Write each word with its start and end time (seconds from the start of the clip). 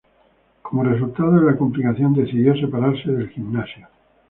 Como 0.63 0.81
resultado 0.83 1.33
de 1.33 1.45
la 1.45 1.55
complicación, 1.57 2.15
decidió 2.15 2.55
separarse 2.55 3.11
del 3.11 3.29
gimnasio. 3.29 3.87